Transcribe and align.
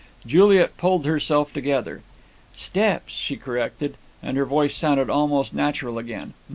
Juliet 0.25 0.77
pulled 0.77 1.05
herself 1.05 1.53
together. 1.53 2.01
"Steps," 2.55 3.13
she 3.13 3.35
corrected, 3.35 3.97
and 4.23 4.35
her 4.35 4.45
voice 4.45 4.73
sounded 4.73 5.11
almost 5.11 5.53
natural 5.53 5.99
again. 5.99 6.33